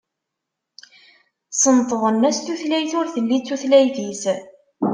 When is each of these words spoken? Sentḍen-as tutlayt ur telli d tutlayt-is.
Sentḍen-as 1.61 2.37
tutlayt 2.39 2.93
ur 2.99 3.07
telli 3.13 3.37
d 3.39 3.43
tutlayt-is. 3.43 4.23